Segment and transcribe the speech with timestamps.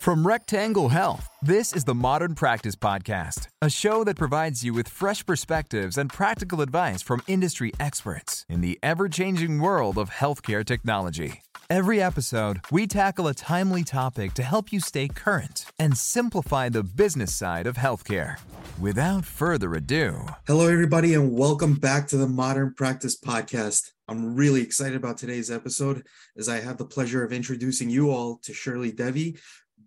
[0.00, 4.88] From Rectangle Health, this is the Modern Practice Podcast, a show that provides you with
[4.88, 10.64] fresh perspectives and practical advice from industry experts in the ever changing world of healthcare
[10.64, 11.42] technology.
[11.68, 16.82] Every episode, we tackle a timely topic to help you stay current and simplify the
[16.82, 18.36] business side of healthcare.
[18.80, 23.90] Without further ado, hello, everybody, and welcome back to the Modern Practice Podcast.
[24.08, 26.04] I'm really excited about today's episode
[26.38, 29.36] as I have the pleasure of introducing you all to Shirley Devi,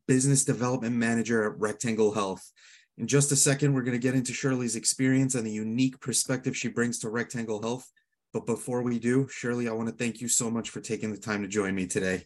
[0.07, 2.51] Business Development Manager at Rectangle Health.
[2.97, 6.55] In just a second, we're going to get into Shirley's experience and the unique perspective
[6.55, 7.89] she brings to Rectangle Health.
[8.33, 11.17] But before we do, Shirley, I want to thank you so much for taking the
[11.17, 12.25] time to join me today.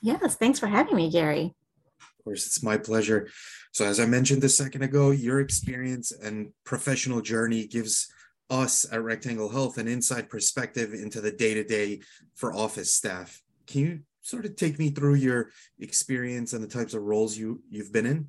[0.00, 1.54] Yes, thanks for having me, Gary.
[2.00, 3.28] Of course, it's my pleasure.
[3.72, 8.12] So, as I mentioned a second ago, your experience and professional journey gives
[8.50, 12.00] us at Rectangle Health an inside perspective into the day to day
[12.34, 13.42] for office staff.
[13.66, 17.62] Can you sort of take me through your experience and the types of roles you
[17.70, 18.28] you've been in?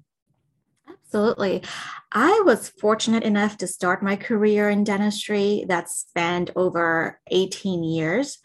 [0.88, 1.62] Absolutely.
[2.12, 8.40] I was fortunate enough to start my career in dentistry that spanned over 18 years.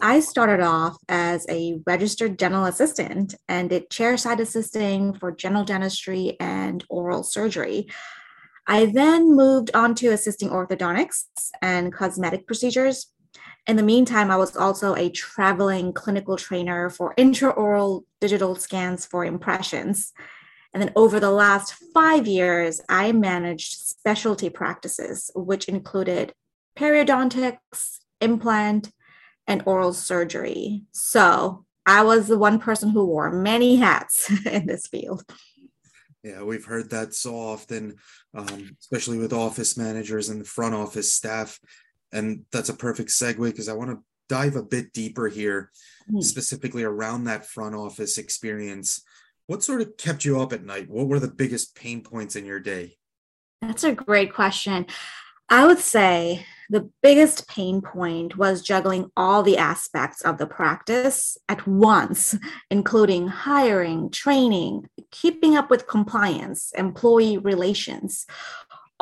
[0.00, 6.36] I started off as a registered dental assistant and did chairside assisting for general dentistry
[6.40, 7.88] and oral surgery.
[8.66, 11.24] I then moved on to assisting orthodontics
[11.60, 13.12] and cosmetic procedures.
[13.66, 19.24] In the meantime, I was also a traveling clinical trainer for intraoral digital scans for
[19.24, 20.12] impressions.
[20.74, 26.32] And then over the last five years, I managed specialty practices, which included
[26.76, 28.90] periodontics, implant,
[29.46, 30.82] and oral surgery.
[30.92, 35.24] So I was the one person who wore many hats in this field.
[36.22, 37.96] Yeah, we've heard that so often,
[38.32, 41.58] um, especially with office managers and the front office staff.
[42.12, 45.70] And that's a perfect segue because I want to dive a bit deeper here,
[46.08, 46.20] mm-hmm.
[46.20, 49.02] specifically around that front office experience.
[49.46, 50.88] What sort of kept you up at night?
[50.88, 52.96] What were the biggest pain points in your day?
[53.60, 54.86] That's a great question.
[55.48, 61.36] I would say the biggest pain point was juggling all the aspects of the practice
[61.46, 62.34] at once,
[62.70, 68.24] including hiring, training, keeping up with compliance, employee relations,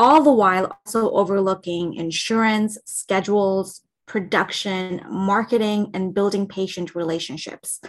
[0.01, 7.83] all the while also overlooking insurance, schedules, production, marketing, and building patient relationships.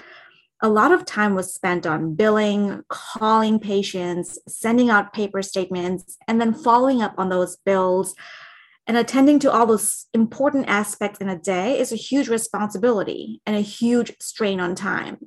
[0.61, 6.39] A lot of time was spent on billing, calling patients, sending out paper statements, and
[6.39, 8.13] then following up on those bills
[8.87, 13.55] and attending to all those important aspects in a day is a huge responsibility and
[13.55, 15.17] a huge strain on time.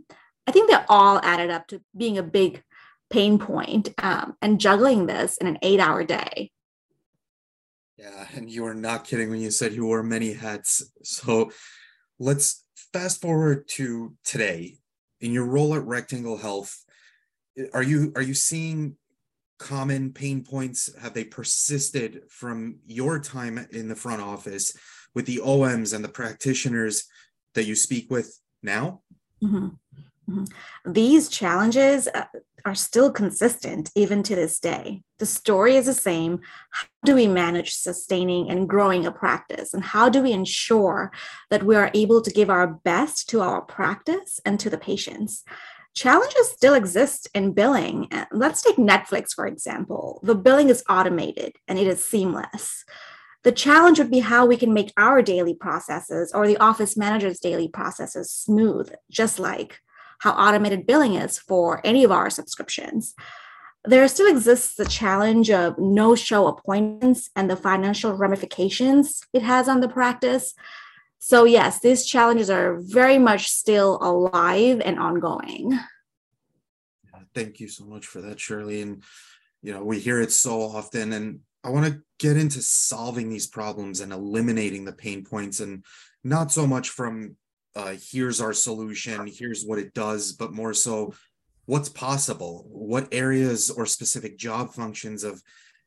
[0.47, 2.63] I think they all added up to being a big
[3.11, 6.51] pain point, um, and juggling this in an eight hour day.
[7.97, 10.83] Yeah, and you are not kidding when you said you wore many hats.
[11.03, 11.51] So
[12.19, 14.79] let's fast forward to today.
[15.21, 16.85] In your role at Rectangle Health,
[17.73, 18.97] are you are you seeing
[19.59, 24.77] common pain points have they persisted from your time in the front office
[25.15, 27.05] with the OMs and the practitioners
[27.55, 29.03] that you speak with now?
[29.43, 29.69] Mm-hmm.
[30.29, 30.93] Mm-hmm.
[30.93, 32.25] These challenges uh,
[32.65, 35.04] are still consistent even to this day.
[35.19, 36.41] The story is the same.
[36.71, 39.73] How do we manage sustaining and growing a practice?
[39.73, 41.13] And how do we ensure
[41.51, 45.45] that we are able to give our best to our practice and to the patients?
[45.95, 48.09] challenges still exist in billing.
[48.33, 50.21] Let's take Netflix, for example.
[50.23, 52.85] The billing is automated and it is seamless.
[53.45, 57.39] The challenge would be how we can make our daily processes or the office manager's
[57.39, 59.81] daily processes smooth, just like
[60.21, 63.15] how automated billing is for any of our subscriptions.
[63.87, 69.69] There still exists the challenge of no show appointments and the financial ramifications it has
[69.69, 70.55] on the practice.
[71.19, 75.79] So, yes, these challenges are very much still alive and ongoing.
[77.35, 78.81] Thank you so much for that, Shirley.
[78.81, 79.03] And,
[79.63, 81.13] you know, we hear it so often.
[81.13, 85.85] And I want to get into solving these problems and eliminating the pain points and
[86.23, 87.37] not so much from
[87.75, 91.15] uh, here's our solution, here's what it does, but more so
[91.67, 95.43] what's possible, what areas or specific job functions of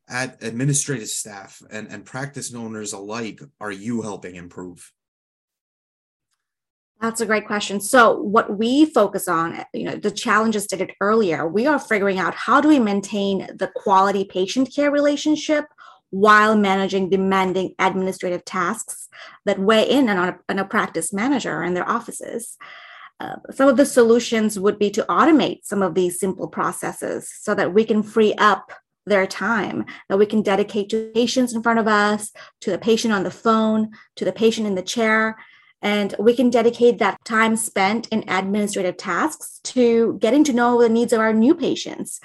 [0.10, 4.92] at administrative staff and, and practice owners alike are you helping improve?
[7.00, 7.80] That's a great question.
[7.80, 12.34] So, what we focus on, you know, the challenges stated earlier, we are figuring out
[12.34, 15.66] how do we maintain the quality patient care relationship
[16.10, 19.10] while managing demanding administrative tasks
[19.46, 22.58] that weigh in on a, on a practice manager and their offices.
[23.20, 27.56] Uh, some of the solutions would be to automate some of these simple processes so
[27.56, 28.72] that we can free up
[29.08, 33.14] their time that we can dedicate to patients in front of us, to the patient
[33.14, 35.38] on the phone, to the patient in the chair,
[35.82, 40.90] And we can dedicate that time spent in administrative tasks to getting to know the
[40.90, 42.20] needs of our new patients.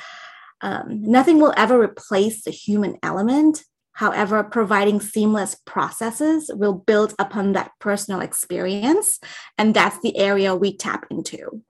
[0.63, 3.65] Um, nothing will ever replace the human element.
[3.95, 9.21] However, providing seamless processes will build upon that personal experience.
[9.59, 11.63] And that's the area we tap into.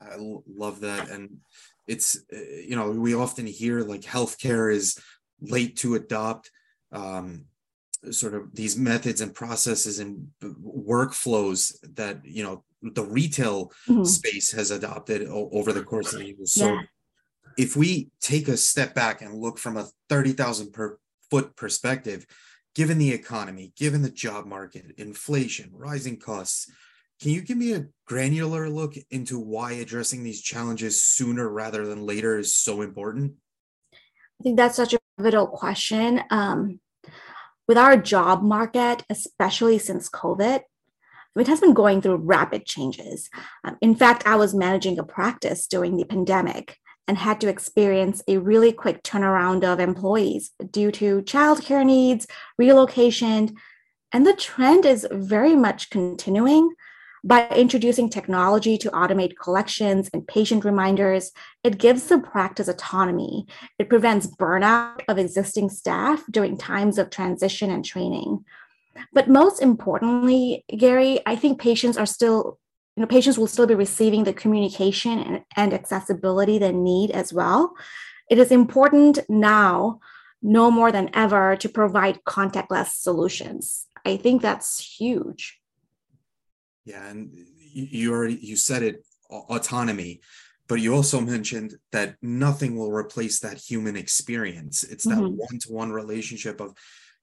[0.00, 1.10] I love that.
[1.10, 1.38] And
[1.86, 4.98] it's, uh, you know, we often hear like healthcare is
[5.40, 6.50] late to adopt
[6.92, 7.46] um,
[8.10, 14.04] sort of these methods and processes and workflows that, you know, the retail mm-hmm.
[14.04, 16.52] space has adopted over the course of the years.
[16.52, 16.82] So yeah.
[17.56, 20.98] If we take a step back and look from a 30,000 per
[21.30, 22.26] foot perspective,
[22.74, 26.70] given the economy, given the job market, inflation, rising costs,
[27.20, 32.04] can you give me a granular look into why addressing these challenges sooner rather than
[32.04, 33.34] later is so important?
[33.92, 36.22] I think that's such a pivotal question.
[36.30, 36.80] Um,
[37.68, 40.60] with our job market, especially since COVID,
[41.36, 43.28] it has been going through rapid changes.
[43.64, 46.76] Um, in fact, I was managing a practice during the pandemic
[47.06, 52.26] and had to experience a really quick turnaround of employees due to childcare needs,
[52.58, 53.54] relocation,
[54.12, 56.74] and the trend is very much continuing.
[57.26, 61.32] By introducing technology to automate collections and patient reminders,
[61.64, 63.46] it gives the practice autonomy.
[63.78, 68.44] It prevents burnout of existing staff during times of transition and training.
[69.12, 72.58] But most importantly, Gary, I think patients are still,
[72.96, 77.32] you know, patients will still be receiving the communication and, and accessibility they need as
[77.32, 77.74] well.
[78.30, 80.00] It is important now,
[80.42, 83.86] no more than ever, to provide contactless solutions.
[84.04, 85.60] I think that's huge.
[86.84, 90.20] Yeah, and you already you said it autonomy,
[90.68, 94.84] but you also mentioned that nothing will replace that human experience.
[94.84, 95.36] It's that mm-hmm.
[95.36, 96.74] one-to-one relationship of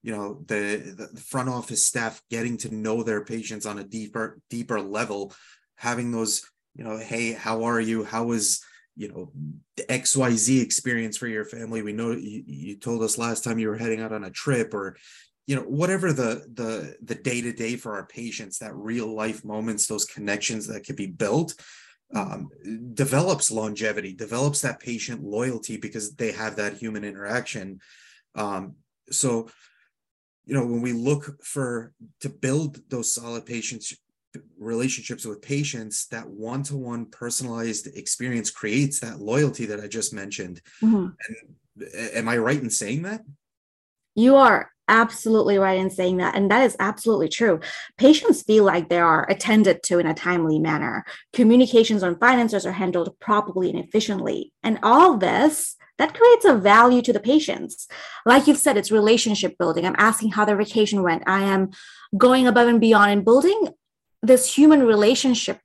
[0.03, 4.39] you know the, the front office staff getting to know their patients on a deeper
[4.49, 5.33] deeper level
[5.81, 8.03] having those you know hey how are you?
[8.03, 8.63] How was
[8.95, 9.31] you know
[9.77, 11.81] the xyz experience for your family?
[11.81, 14.73] We know you, you told us last time you were heading out on a trip
[14.73, 14.95] or
[15.47, 19.43] you know whatever the the the day to day for our patients that real life
[19.43, 21.55] moments those connections that could be built
[22.13, 22.49] um,
[22.93, 27.79] develops longevity develops that patient loyalty because they have that human interaction.
[28.35, 28.75] Um,
[29.09, 29.49] so
[30.45, 33.93] you know when we look for to build those solid patients
[34.61, 41.07] relationships with patients that one-to-one personalized experience creates that loyalty that i just mentioned mm-hmm.
[41.27, 43.21] and am i right in saying that
[44.15, 46.35] you are absolutely right in saying that.
[46.35, 47.61] And that is absolutely true.
[47.97, 51.05] Patients feel like they are attended to in a timely manner.
[51.33, 54.51] Communications on finances are handled properly and efficiently.
[54.61, 57.87] And all this, that creates a value to the patients.
[58.25, 59.85] Like you've said, it's relationship building.
[59.85, 61.23] I'm asking how their vacation went.
[61.25, 61.69] I am
[62.17, 63.69] going above and beyond and building
[64.21, 65.59] this human relationship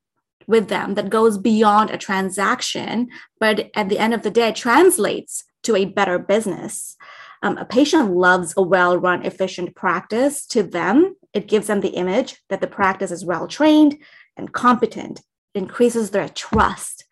[0.47, 3.09] with them that goes beyond a transaction,
[3.41, 6.97] but at the end of the day, translates to a better business.
[7.43, 10.47] Um, a patient loves a well run, efficient practice.
[10.49, 13.99] To them, it gives them the image that the practice is well trained
[14.37, 15.21] and competent,
[15.55, 17.05] it increases their trust,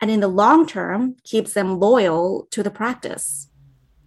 [0.00, 3.48] and in the long term, keeps them loyal to the practice.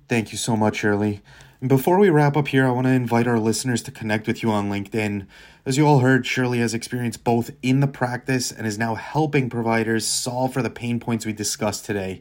[0.09, 1.21] Thank you so much, Shirley.
[1.61, 4.43] And before we wrap up here, I want to invite our listeners to connect with
[4.43, 5.25] you on LinkedIn.
[5.65, 9.49] As you all heard, Shirley has experience both in the practice and is now helping
[9.49, 12.19] providers solve for the pain points we discussed today.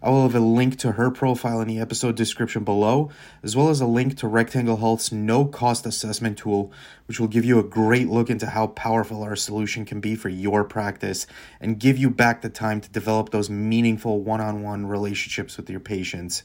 [0.00, 3.10] I will have a link to her profile in the episode description below,
[3.42, 6.70] as well as a link to Rectangle Health's no cost assessment tool,
[7.06, 10.28] which will give you a great look into how powerful our solution can be for
[10.28, 11.26] your practice
[11.60, 15.68] and give you back the time to develop those meaningful one on one relationships with
[15.68, 16.44] your patients.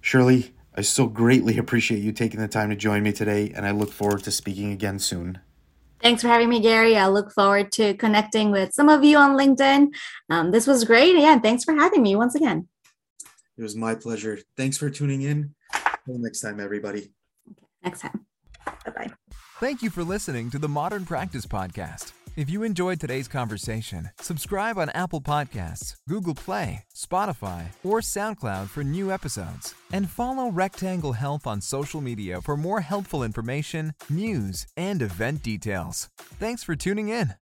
[0.00, 3.70] Shirley, I so greatly appreciate you taking the time to join me today, and I
[3.70, 5.38] look forward to speaking again soon.
[6.00, 6.96] Thanks for having me, Gary.
[6.96, 9.94] I look forward to connecting with some of you on LinkedIn.
[10.30, 11.16] Um, this was great.
[11.16, 12.66] Yeah, thanks for having me once again.
[13.56, 14.40] It was my pleasure.
[14.56, 15.54] Thanks for tuning in.
[15.74, 17.12] Until next time, everybody.
[17.84, 18.26] Next time.
[18.66, 19.10] Bye bye.
[19.60, 22.12] Thank you for listening to the Modern Practice Podcast.
[22.34, 28.82] If you enjoyed today's conversation, subscribe on Apple Podcasts, Google Play, Spotify, or SoundCloud for
[28.82, 29.74] new episodes.
[29.92, 36.08] And follow Rectangle Health on social media for more helpful information, news, and event details.
[36.40, 37.34] Thanks for tuning in.